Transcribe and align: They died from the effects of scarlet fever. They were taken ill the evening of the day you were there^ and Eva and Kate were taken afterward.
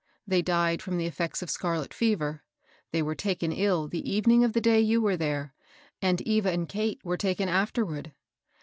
They 0.25 0.41
died 0.41 0.81
from 0.81 0.97
the 0.97 1.05
effects 1.05 1.43
of 1.43 1.51
scarlet 1.51 1.93
fever. 1.93 2.41
They 2.91 3.03
were 3.03 3.13
taken 3.13 3.51
ill 3.51 3.87
the 3.87 4.11
evening 4.11 4.43
of 4.43 4.53
the 4.53 4.59
day 4.59 4.81
you 4.81 4.99
were 4.99 5.15
there^ 5.15 5.51
and 6.01 6.19
Eva 6.21 6.49
and 6.51 6.67
Kate 6.67 6.99
were 7.05 7.17
taken 7.17 7.47
afterward. 7.47 8.11